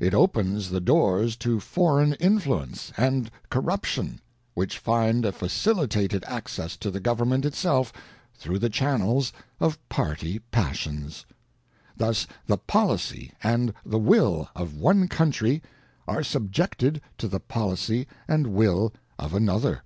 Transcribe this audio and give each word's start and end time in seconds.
ŌĆö 0.00 0.06
It 0.06 0.14
opens 0.14 0.70
the 0.70 0.80
doors 0.80 1.36
to 1.36 1.60
foreign 1.60 2.14
influence 2.14 2.90
and 2.96 3.30
corruption, 3.50 4.18
which 4.54 4.78
find 4.78 5.26
a 5.26 5.30
facilitated 5.32 6.24
access 6.26 6.74
to 6.78 6.90
the 6.90 7.00
Government 7.00 7.44
itself 7.44 7.92
through 8.34 8.60
the 8.60 8.70
channels 8.70 9.30
of 9.60 9.78
party 9.90 10.38
passions. 10.38 11.26
Thus 11.98 12.26
the 12.46 12.56
policy 12.56 13.32
and 13.42 13.74
the 13.84 13.98
will 13.98 14.48
of 14.56 14.72
one 14.74 15.06
country, 15.06 15.62
are 16.06 16.22
subjected 16.24 17.02
to 17.18 17.28
the 17.28 17.38
pol 17.38 17.72
icy 17.72 18.06
and 18.26 18.46
will 18.54 18.94
of 19.18 19.34
another. 19.34 19.82